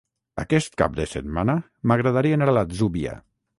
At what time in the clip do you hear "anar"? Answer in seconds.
2.41-2.51